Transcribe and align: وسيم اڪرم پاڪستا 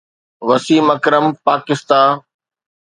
وسيم 0.47 0.85
اڪرم 0.95 1.25
پاڪستا 1.45 1.99